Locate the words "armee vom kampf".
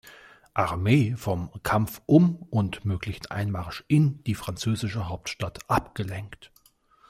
0.55-2.01